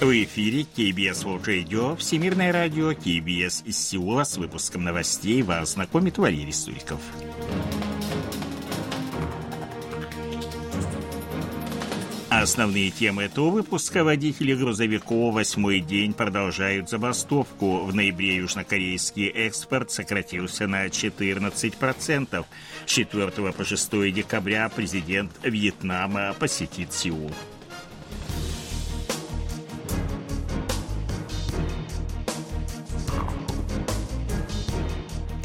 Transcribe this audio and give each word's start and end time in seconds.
В 0.00 0.24
эфире 0.24 0.62
KBS 0.62 1.26
World 1.26 1.44
Radio, 1.44 1.94
Всемирное 1.94 2.50
радио, 2.54 2.92
KBS 2.92 3.66
из 3.66 3.76
Сеула 3.76 4.24
с 4.24 4.38
выпуском 4.38 4.82
новостей 4.82 5.42
вас 5.42 5.74
знакомит 5.74 6.16
Валерий 6.16 6.54
Суриков. 6.54 7.00
Основные 12.30 12.90
темы 12.90 13.24
этого 13.24 13.50
выпуска 13.50 14.02
водители 14.02 14.54
грузовиков 14.54 15.34
восьмой 15.34 15.80
день 15.80 16.14
продолжают 16.14 16.88
забастовку. 16.88 17.84
В 17.84 17.94
ноябре 17.94 18.36
южнокорейский 18.36 19.26
экспорт 19.26 19.90
сократился 19.90 20.66
на 20.66 20.86
14%. 20.86 22.46
С 22.86 22.90
4 22.90 23.52
по 23.52 23.64
6 23.66 23.90
декабря 24.14 24.70
президент 24.70 25.32
Вьетнама 25.42 26.34
посетит 26.38 26.94
Сеул. 26.94 27.30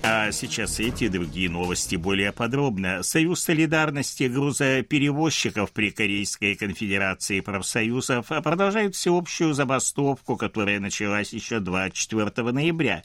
А 0.08 0.32
сейчас 0.32 0.80
эти 0.80 1.08
другие 1.08 1.50
новости 1.50 1.96
более 1.96 2.32
подробно. 2.32 3.02
Союз 3.02 3.42
солидарности 3.42 4.26
грузоперевозчиков 4.26 5.72
при 5.72 5.90
Корейской 5.90 6.54
конфедерации 6.54 7.40
профсоюзов 7.40 8.28
продолжает 8.28 8.94
всеобщую 8.94 9.56
забастовку, 9.56 10.38
которая 10.38 10.80
началась 10.80 11.34
еще 11.34 11.60
24 11.60 12.52
ноября. 12.52 13.04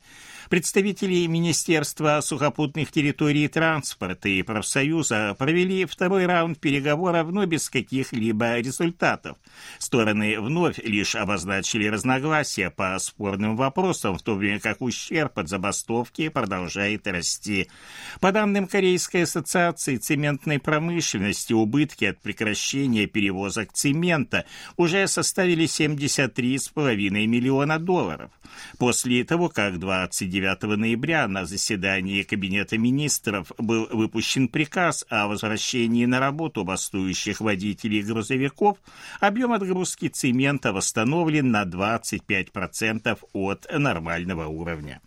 Представители 0.51 1.27
Министерства 1.27 2.21
сухопутных 2.21 2.91
территорий 2.91 3.45
и 3.45 3.49
транспорта 3.49 4.29
и 4.29 4.43
профсоюза 4.43 5.37
провели 5.39 5.85
второй 5.85 6.27
раунд 6.27 6.59
переговоров, 6.59 7.31
но 7.31 7.47
без 7.47 7.71
каких-либо 7.71 8.59
результатов. 8.59 9.37
Стороны 9.79 10.41
вновь 10.41 10.81
лишь 10.81 11.15
обозначили 11.15 11.87
разногласия 11.87 12.71
по 12.71 12.99
спорным 12.99 13.57
вопросам, 13.57 14.19
в 14.19 14.23
то 14.23 14.35
время 14.35 14.59
как 14.59 14.81
ущерб 14.81 15.39
от 15.39 15.49
забастовки 15.49 16.29
продолжает 16.31 17.07
расти. 17.07 17.69
По 18.19 18.33
данным 18.33 18.67
Корейской 18.67 19.23
ассоциации 19.23 19.99
цементной 19.99 20.59
промышленности, 20.59 21.53
убытки 21.53 22.07
от 22.07 22.21
прекращения 22.21 23.07
перевозок 23.07 23.73
цемента 23.73 24.47
уже 24.77 25.07
составили 25.07 25.67
73,5 25.67 27.09
миллиона 27.09 27.79
долларов. 27.79 28.33
После 28.79 29.23
того, 29.23 29.49
как 29.49 29.79
29 29.79 30.40
9 30.41 30.63
ноября 30.79 31.29
на 31.29 31.45
заседании 31.45 32.23
Кабинета 32.23 32.79
министров 32.79 33.53
был 33.59 33.87
выпущен 33.91 34.49
приказ 34.49 35.05
о 35.11 35.29
возвращении 35.29 36.07
на 36.07 36.19
работу 36.19 36.65
бастующих 36.65 37.43
водителей 37.43 38.03
грузовиков, 38.03 38.79
объем 39.21 39.53
отгрузки 39.53 40.09
цемента 40.09 40.73
восстановлен 40.73 41.51
на 41.51 41.65
25% 41.65 43.19
от 43.35 43.67
нормального 43.71 44.47
уровня. 44.47 45.03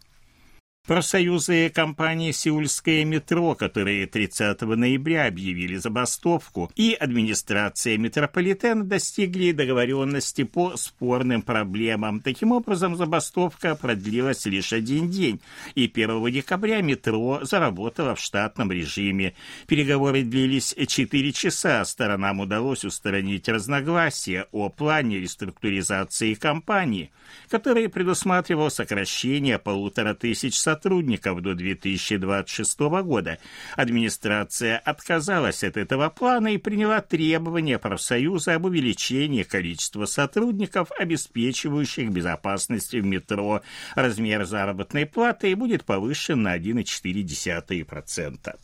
Профсоюзы 0.85 1.69
компании 1.69 2.33
«Сеульское 2.33 3.05
метро», 3.05 3.55
которые 3.55 4.05
30 4.05 4.63
ноября 4.63 5.27
объявили 5.27 5.77
забастовку, 5.77 6.69
и 6.75 6.91
администрация 6.91 7.97
метрополитена 7.97 8.83
достигли 8.83 9.53
договоренности 9.53 10.43
по 10.43 10.75
спорным 10.75 11.41
проблемам. 11.41 12.19
Таким 12.19 12.51
образом, 12.51 12.97
забастовка 12.97 13.75
продлилась 13.75 14.45
лишь 14.45 14.73
один 14.73 15.09
день, 15.09 15.39
и 15.73 15.85
1 15.85 16.29
декабря 16.29 16.81
метро 16.81 17.39
заработало 17.43 18.15
в 18.15 18.19
штатном 18.19 18.69
режиме. 18.69 19.35
Переговоры 19.67 20.23
длились 20.23 20.75
4 20.77 21.31
часа. 21.31 21.85
Сторонам 21.85 22.41
удалось 22.41 22.83
устранить 22.83 23.47
разногласия 23.47 24.47
о 24.51 24.67
плане 24.67 25.19
реструктуризации 25.19 26.33
компании, 26.33 27.13
который 27.47 27.87
предусматривал 27.87 28.69
сокращение 28.69 29.57
полутора 29.59 30.13
тысяч 30.13 30.55
сотрудников 30.55 30.72
сотрудников 30.73 31.41
до 31.41 31.53
2026 31.53 32.79
года. 33.03 33.37
Администрация 33.75 34.79
отказалась 34.79 35.63
от 35.63 35.77
этого 35.77 36.09
плана 36.09 36.47
и 36.53 36.57
приняла 36.57 36.99
требования 37.01 37.77
профсоюза 37.77 38.55
об 38.55 38.65
увеличении 38.65 39.43
количества 39.43 40.05
сотрудников, 40.05 40.89
обеспечивающих 40.97 42.09
безопасность 42.09 42.93
в 42.93 43.05
метро. 43.05 43.61
Размер 43.95 44.45
заработной 44.45 45.05
платы 45.05 45.55
будет 45.55 45.85
повышен 45.85 46.41
на 46.41 46.57
1,4%. 46.57 48.55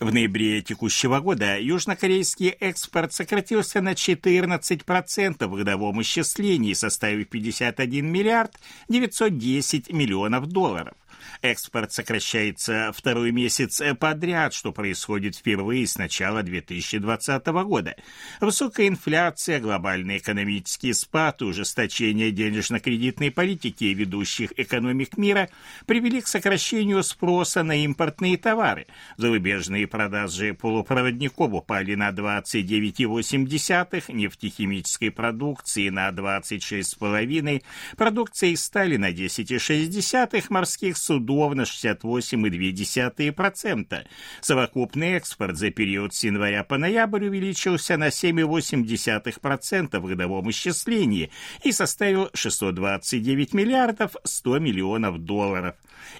В 0.00 0.14
ноябре 0.14 0.62
текущего 0.62 1.20
года 1.20 1.60
южнокорейский 1.60 2.48
экспорт 2.48 3.12
сократился 3.12 3.82
на 3.82 3.92
14% 3.92 5.46
в 5.46 5.54
годовом 5.54 6.00
исчислении, 6.00 6.72
составив 6.72 7.28
51 7.28 8.10
миллиард 8.10 8.58
910 8.88 9.92
миллионов 9.92 10.46
долларов. 10.46 10.94
Экспорт 11.42 11.92
сокращается 11.92 12.92
второй 12.94 13.32
месяц 13.32 13.82
подряд, 13.98 14.54
что 14.54 14.72
происходит 14.72 15.36
впервые 15.36 15.86
с 15.86 15.96
начала 15.96 16.42
2020 16.42 17.46
года. 17.46 17.96
Высокая 18.40 18.88
инфляция, 18.88 19.60
глобальный 19.60 20.18
экономический 20.18 20.92
спад 20.92 21.42
ужесточение 21.42 22.30
денежно-кредитной 22.30 23.30
политики 23.30 23.84
ведущих 23.84 24.52
экономик 24.56 25.16
мира 25.16 25.48
привели 25.86 26.20
к 26.20 26.26
сокращению 26.26 27.02
спроса 27.02 27.62
на 27.62 27.84
импортные 27.84 28.36
товары. 28.36 28.86
Зарубежные 29.16 29.86
продажи 29.86 30.54
полупроводников 30.54 31.52
упали 31.52 31.94
на 31.94 32.10
29,8, 32.10 34.12
нефтехимической 34.12 35.10
продукции 35.10 35.88
на 35.88 36.08
26,5, 36.10 37.62
продукции 37.96 38.54
стали 38.54 38.96
на 38.96 39.10
10,6, 39.10 40.44
морских 40.48 40.96
судов 41.10 41.54
на 41.56 41.62
68,2%. 41.62 44.06
Совокупный 44.40 45.14
экспорт 45.14 45.56
за 45.56 45.70
период 45.70 46.14
с 46.14 46.22
января 46.22 46.62
по 46.62 46.78
ноябрь 46.78 47.26
увеличился 47.26 47.96
на 47.96 48.10
7,8% 48.10 49.98
в 49.98 50.06
годовом 50.06 50.48
исчислении 50.50 51.32
и 51.64 51.72
составил 51.72 52.30
629 52.32 53.54
миллиардов 53.54 54.14
100 54.22 54.60
миллионов 54.60 55.18
долларов. 55.18 55.74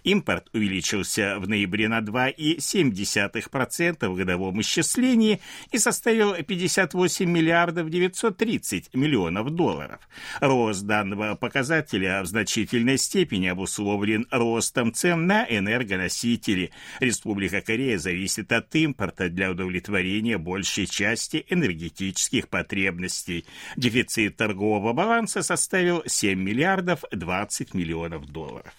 Импорт 0.05 0.49
увеличился 0.53 1.39
в 1.39 1.49
ноябре 1.49 1.89
на 1.89 2.01
2,7% 2.01 4.09
в 4.09 4.17
годовом 4.17 4.61
исчислении 4.61 5.41
и 5.73 5.79
составил 5.79 6.35
58 6.35 7.31
миллиардов 7.31 7.91
930 7.91 8.95
миллионов 8.95 9.51
долларов. 9.51 10.01
Рост 10.41 10.83
данного 10.83 11.35
показателя 11.35 12.23
в 12.23 12.27
значительной 12.27 12.99
степени 12.99 13.47
обусловлен 13.47 14.27
ростом 14.31 14.93
цен 14.93 15.27
на 15.27 15.47
энергоносители. 15.49 16.71
Республика 17.01 17.61
Корея 17.61 17.99
зависит 17.99 18.53
от 18.53 18.75
импорта 18.75 19.29
для 19.29 19.51
удовлетворения 19.51 20.39
большей 20.39 20.87
части 20.87 21.45
энергетических 21.49 22.49
потребностей. 22.49 23.45
Дефицит 23.77 24.37
торгового 24.37 24.93
баланса 24.93 25.43
составил 25.43 26.03
7 26.07 26.41
миллиардов 26.41 27.05
20 27.13 27.75
миллионов 27.75 28.27
долларов. 28.27 28.73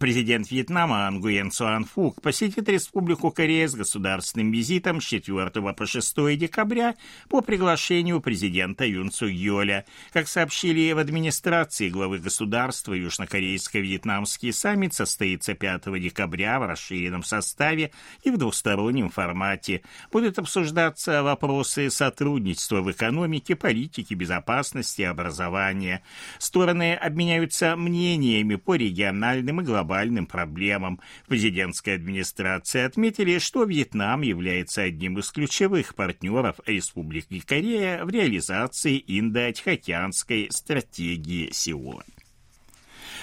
Президент 0.00 0.50
Вьетнама 0.50 1.06
Ангуен 1.06 1.52
Цуан 1.52 1.84
Фук 1.84 2.20
посетит 2.20 2.68
Республику 2.68 3.30
Корея 3.30 3.68
с 3.68 3.76
государственным 3.76 4.50
визитом 4.50 5.00
с 5.00 5.04
4 5.04 5.50
по 5.50 5.86
6 5.86 6.36
декабря 6.36 6.96
по 7.28 7.42
приглашению 7.42 8.20
президента 8.20 8.84
Юн 8.84 9.12
Цу 9.12 9.26
Йоля. 9.26 9.84
Как 10.12 10.26
сообщили 10.26 10.90
в 10.90 10.98
администрации 10.98 11.90
главы 11.90 12.18
государства, 12.18 12.92
южнокорейско-вьетнамский 12.92 14.52
саммит 14.52 14.94
состоится 14.94 15.54
5 15.54 16.00
декабря 16.00 16.58
в 16.58 16.66
расширенном 16.66 17.22
составе 17.22 17.92
и 18.24 18.32
в 18.32 18.36
двустороннем 18.36 19.10
формате. 19.10 19.82
Будут 20.10 20.40
обсуждаться 20.40 21.22
вопросы 21.22 21.88
сотрудничества 21.88 22.80
в 22.80 22.90
экономике, 22.90 23.54
политике, 23.54 24.16
безопасности 24.16 25.02
и 25.02 25.04
образования. 25.04 26.02
Стороны 26.40 26.94
обменяются 26.94 27.76
мнениями 27.76 28.56
по 28.56 28.74
региональным 28.74 29.60
и 29.60 29.64
глобальным 29.64 29.83
глобальным 29.84 30.26
проблемам. 30.26 31.00
В 31.24 31.28
президентской 31.28 31.94
администрации 31.94 32.80
отметили, 32.80 33.38
что 33.38 33.64
Вьетнам 33.64 34.22
является 34.22 34.82
одним 34.82 35.18
из 35.18 35.30
ключевых 35.30 35.94
партнеров 35.94 36.56
Республики 36.66 37.40
Корея 37.40 38.04
в 38.04 38.10
реализации 38.10 39.02
Индо-Тихоокеанской 39.06 40.48
стратегии 40.50 41.50
Сеула. 41.52 42.04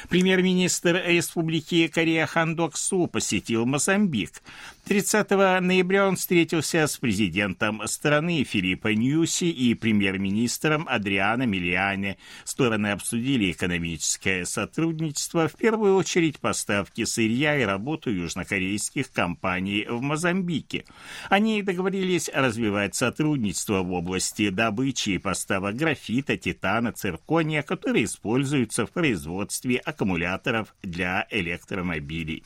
Премьер-министр 0.10 1.02
Республики 1.06 1.88
Корея 1.88 2.26
Хан 2.26 2.56
Док 2.56 2.78
Су 2.78 3.08
посетил 3.08 3.66
Мозамбик. 3.66 4.42
30 4.86 5.30
ноября 5.62 6.08
он 6.08 6.16
встретился 6.16 6.88
с 6.88 6.98
президентом 6.98 7.82
страны 7.88 8.44
Филиппо 8.44 8.90
Ньюси 8.94 9.46
и 9.46 9.74
премьер-министром 9.76 10.88
Адриано 10.90 11.44
Миллиане. 11.44 12.18
Стороны 12.44 12.88
обсудили 12.88 13.52
экономическое 13.52 14.44
сотрудничество, 14.46 15.48
в 15.48 15.56
первую 15.56 15.96
очередь 15.96 16.40
поставки 16.40 17.06
сырья 17.06 17.58
и 17.58 17.64
работу 17.64 18.10
южнокорейских 18.10 19.12
компаний 19.12 19.86
в 19.88 20.02
Мозамбике. 20.02 20.86
Они 21.30 21.62
договорились 21.62 22.30
развивать 22.34 22.96
сотрудничество 22.96 23.84
в 23.84 23.92
области 23.94 24.50
добычи 24.50 25.12
и 25.12 25.18
поставок 25.20 25.76
графита, 25.76 26.38
титана, 26.38 26.92
циркония, 26.92 27.62
которые 27.62 28.06
используются 28.06 28.86
в 28.86 28.92
производстве 28.92 29.78
аккумуляторов 29.92 30.74
для 30.82 31.28
электромобилей. 31.30 32.44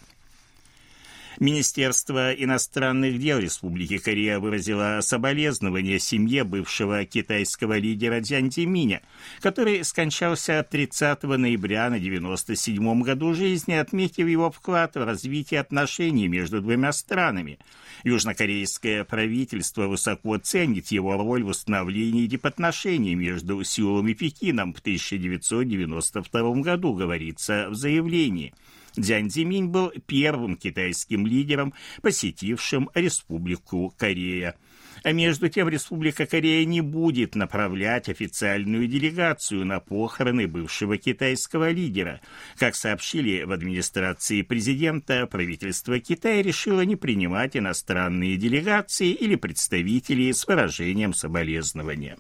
Министерство 1.40 2.32
иностранных 2.32 3.20
дел 3.20 3.40
Республики 3.40 3.98
Корея 3.98 4.40
выразило 4.40 5.00
соболезнование 5.02 6.00
семье 6.00 6.46
бывшего 6.46 7.04
китайского 7.04 7.78
лидера 7.78 8.22
Дзян 8.22 8.50
Цзиминя, 8.50 9.02
который 9.42 9.84
скончался 9.84 10.66
30 10.70 11.24
ноября 11.24 11.90
на 11.90 12.00
97 12.00 13.02
году 13.02 13.34
жизни, 13.34 13.74
отметив 13.74 14.28
его 14.28 14.50
вклад 14.50 14.96
в 14.96 15.04
развитие 15.04 15.60
отношений 15.60 16.30
между 16.30 16.62
двумя 16.62 16.94
странами. 16.94 17.60
Южнокорейское 18.06 19.04
правительство 19.04 19.88
высоко 19.88 20.38
ценит 20.38 20.88
его 20.88 21.18
роль 21.18 21.44
в 21.44 21.48
установлении 21.48 22.28
дипотношений 22.28 23.16
между 23.16 23.62
Сеулом 23.64 24.08
и 24.08 24.14
Пекином 24.14 24.74
в 24.74 24.80
1992 24.80 26.62
году, 26.62 26.94
говорится 26.94 27.68
в 27.70 27.76
заявлении– 27.76 28.54
Дзянь 28.96 29.30
Цзиминь 29.30 29.68
был 29.68 29.92
первым 30.06 30.56
китайским 30.56 31.28
лидером, 31.28 31.74
посетившим 32.02 32.90
Республику 32.94 33.94
Корея. 33.98 34.56
А 35.04 35.12
между 35.12 35.50
тем 35.50 35.70
Республика 35.70 36.26
Корея 36.26 36.66
не 36.66 36.82
будет 36.82 37.36
направлять 37.36 38.10
официальную 38.10 38.88
делегацию 38.88 39.66
на 39.66 39.80
похороны 39.80 40.48
бывшего 40.48 40.98
китайского 40.98 41.72
лидера. 41.72 42.22
Как 42.58 42.76
сообщили 42.76 43.44
в 43.44 43.52
администрации 43.52 44.42
президента, 44.42 45.28
правительство 45.28 46.00
Китая 46.00 46.42
решило 46.42 46.82
не 46.82 46.96
принимать 46.96 47.56
иностранные 47.58 48.38
делегации 48.38 49.12
или 49.12 49.36
представителей 49.36 50.32
с 50.34 50.48
выражением 50.48 51.14
соболезнования. 51.14 52.18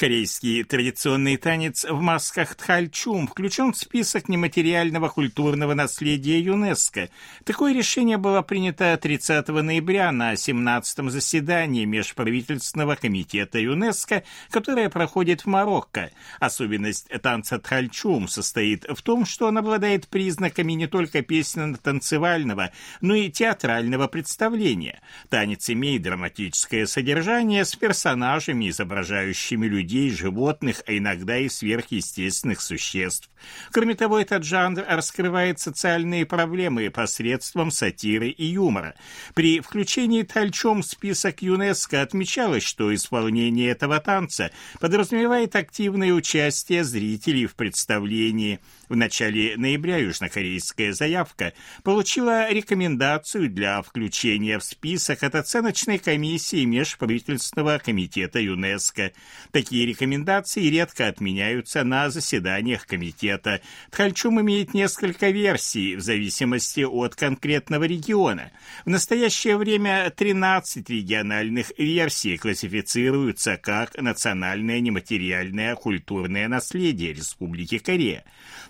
Корейский 0.00 0.64
традиционный 0.64 1.36
танец 1.36 1.84
в 1.84 2.00
масках 2.00 2.54
Тхальчум 2.54 3.28
включен 3.28 3.74
в 3.74 3.76
список 3.76 4.30
нематериального 4.30 5.10
культурного 5.10 5.74
наследия 5.74 6.40
ЮНЕСКО. 6.40 7.10
Такое 7.44 7.74
решение 7.74 8.16
было 8.16 8.40
принято 8.40 8.98
30 8.98 9.48
ноября 9.48 10.10
на 10.10 10.32
17-м 10.32 11.10
заседании 11.10 11.84
Межправительственного 11.84 12.94
комитета 12.94 13.58
ЮНЕСКО, 13.58 14.22
которое 14.48 14.88
проходит 14.88 15.42
в 15.42 15.48
Марокко. 15.48 16.10
Особенность 16.38 17.10
танца 17.20 17.58
Тхальчум 17.58 18.26
состоит 18.26 18.86
в 18.88 19.02
том, 19.02 19.26
что 19.26 19.48
он 19.48 19.58
обладает 19.58 20.08
признаками 20.08 20.72
не 20.72 20.86
только 20.86 21.20
песенно-танцевального, 21.20 22.70
но 23.02 23.14
и 23.14 23.28
театрального 23.28 24.08
представления. 24.08 25.02
Танец 25.28 25.68
имеет 25.68 26.00
драматическое 26.00 26.86
содержание 26.86 27.66
с 27.66 27.76
персонажами, 27.76 28.70
изображающими 28.70 29.66
людей, 29.66 29.89
людей, 29.90 30.10
животных, 30.10 30.82
а 30.86 30.96
иногда 30.96 31.36
и 31.38 31.48
сверхъестественных 31.48 32.60
существ. 32.60 33.28
Кроме 33.72 33.94
того, 33.94 34.18
этот 34.18 34.44
жанр 34.44 34.84
раскрывает 34.88 35.58
социальные 35.58 36.26
проблемы 36.26 36.90
посредством 36.90 37.70
сатиры 37.70 38.28
и 38.28 38.44
юмора. 38.44 38.94
При 39.34 39.60
включении 39.60 40.22
Тальчом 40.22 40.82
в 40.82 40.86
список 40.86 41.42
ЮНЕСКО 41.42 42.02
отмечалось, 42.02 42.62
что 42.62 42.94
исполнение 42.94 43.70
этого 43.70 43.98
танца 44.00 44.50
подразумевает 44.78 45.56
активное 45.56 46.12
участие 46.12 46.84
зрителей 46.84 47.46
в 47.46 47.54
представлении. 47.54 48.60
В 48.88 48.96
начале 48.96 49.56
ноября 49.56 49.98
южнокорейская 49.98 50.92
заявка 50.92 51.52
получила 51.82 52.50
рекомендацию 52.50 53.48
для 53.48 53.82
включения 53.82 54.58
в 54.58 54.64
список 54.64 55.22
от 55.22 55.34
оценочной 55.34 55.98
комиссии 55.98 56.64
Межправительственного 56.64 57.78
комитета 57.78 58.40
ЮНЕСКО. 58.40 59.12
Такие 59.52 59.79
Такие 59.80 59.94
рекомендации 59.94 60.68
редко 60.68 61.06
отменяются 61.08 61.84
на 61.84 62.10
заседаниях 62.10 62.86
комитета. 62.86 63.62
Тхальчум 63.90 64.38
имеет 64.42 64.74
несколько 64.74 65.30
версий 65.30 65.96
в 65.96 66.02
зависимости 66.02 66.80
от 66.80 67.14
конкретного 67.14 67.84
региона. 67.84 68.50
В 68.84 68.90
настоящее 68.90 69.56
время 69.56 70.12
13 70.14 70.90
региональных 70.90 71.72
версий 71.78 72.36
классифицируются 72.36 73.56
как 73.56 73.96
национальное 73.96 74.80
нематериальное 74.80 75.74
культурное 75.76 76.46
наследие 76.46 77.14
Республики 77.14 77.78
Корея. 77.78 78.24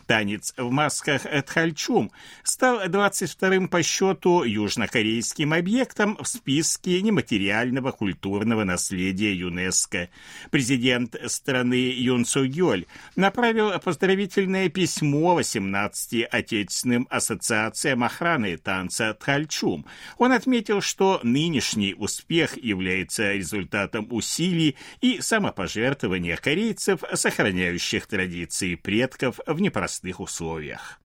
Танец 0.07 0.55
в 0.57 0.71
масках 0.71 1.23
Тхальчум 1.47 2.13
стал 2.45 2.85
22-м 2.85 3.69
по 3.69 3.83
счету 3.83 4.45
южнокорейским 4.45 5.53
объектом 5.53 6.17
в 6.21 6.27
списке 6.27 7.01
нематериального 7.03 7.91
культурного 7.91 8.63
наследия 8.63 9.33
ЮНЕСКО. 9.35 10.09
Президент 10.51 11.00
президент 11.07 11.31
страны 11.31 11.75
Юн 11.75 12.25
Су 12.25 12.47
Гёль 12.47 12.87
направил 13.17 13.79
поздравительное 13.81 14.69
письмо 14.69 15.35
18 15.35 16.25
отечественным 16.31 17.07
ассоциациям 17.11 18.05
охраны 18.05 18.57
танца 18.57 19.15
Тхальчум. 19.15 19.87
Он 20.19 20.33
отметил, 20.33 20.81
что 20.81 21.21
нынешний 21.23 21.95
успех 21.95 22.57
является 22.57 23.33
результатом 23.33 24.09
усилий 24.11 24.77
и 25.01 25.21
самопожертвования 25.21 26.37
корейцев, 26.37 27.01
сохраняющих 27.15 28.07
традиции 28.07 28.75
предков 28.75 29.41
в 29.47 29.61
непростых 29.61 30.21
условиях. 30.21 31.00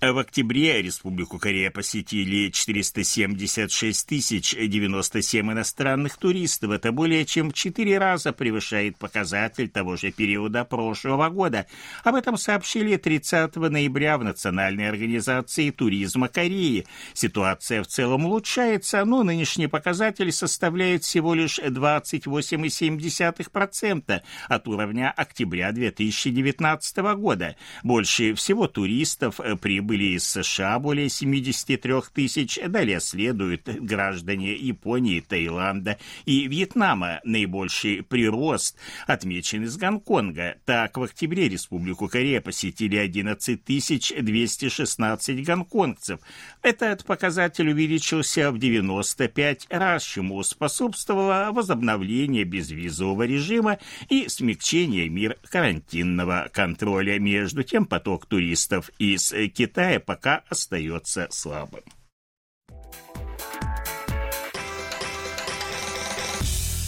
В 0.00 0.16
октябре 0.16 0.80
Республику 0.80 1.40
Корея 1.40 1.72
посетили 1.72 2.50
476 2.50 4.06
тысяч 4.06 4.54
97 4.54 5.50
иностранных 5.50 6.18
туристов. 6.18 6.70
Это 6.70 6.92
более 6.92 7.24
чем 7.24 7.50
в 7.50 7.54
четыре 7.54 7.98
раза 7.98 8.32
превышает 8.32 8.96
показатель 8.96 9.68
того 9.68 9.96
же 9.96 10.12
периода 10.12 10.64
прошлого 10.64 11.28
года. 11.30 11.66
Об 12.04 12.14
этом 12.14 12.36
сообщили 12.36 12.96
30 12.96 13.56
ноября 13.56 14.18
в 14.18 14.24
Национальной 14.24 14.88
организации 14.88 15.70
туризма 15.70 16.28
Кореи. 16.28 16.86
Ситуация 17.12 17.82
в 17.82 17.88
целом 17.88 18.26
улучшается, 18.26 19.04
но 19.04 19.24
нынешний 19.24 19.66
показатель 19.66 20.30
составляет 20.30 21.02
всего 21.02 21.34
лишь 21.34 21.58
28,7% 21.58 24.22
от 24.46 24.68
уровня 24.68 25.10
октября 25.10 25.72
2019 25.72 26.98
года. 27.16 27.56
Больше 27.82 28.34
всего 28.34 28.68
туристов 28.68 29.40
прибыли 29.60 29.87
прибыли 29.88 30.16
из 30.16 30.28
США 30.28 30.78
более 30.78 31.08
73 31.08 31.92
тысяч, 32.12 32.58
далее 32.68 33.00
следуют 33.00 33.66
граждане 33.66 34.54
Японии, 34.54 35.20
Таиланда 35.20 35.96
и 36.26 36.46
Вьетнама. 36.46 37.20
Наибольший 37.24 38.02
прирост 38.02 38.76
отмечен 39.06 39.64
из 39.64 39.78
Гонконга. 39.78 40.56
Так, 40.66 40.98
в 40.98 41.02
октябре 41.04 41.48
Республику 41.48 42.08
Корея 42.08 42.42
посетили 42.42 42.96
11 42.96 43.64
216 43.64 45.46
гонконгцев. 45.46 46.20
Этот 46.62 47.04
показатель 47.06 47.70
увеличился 47.70 48.52
в 48.52 48.58
95 48.58 49.68
раз, 49.70 50.02
чему 50.04 50.42
способствовало 50.42 51.48
возобновление 51.52 52.44
безвизового 52.44 53.22
режима 53.22 53.78
и 54.10 54.28
смягчение 54.28 55.08
мер 55.08 55.38
карантинного 55.50 56.50
контроля. 56.52 57.18
Между 57.18 57.62
тем, 57.62 57.86
поток 57.86 58.26
туристов 58.26 58.90
из 58.98 59.32
Китая 59.54 59.77
Китая 59.78 60.00
пока 60.00 60.42
остается 60.48 61.28
слабым. 61.30 61.84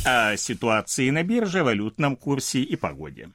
О 0.04 0.36
ситуации 0.36 1.10
на 1.10 1.22
бирже, 1.22 1.62
валютном 1.62 2.16
курсе 2.16 2.62
и 2.62 2.74
погоде. 2.74 3.30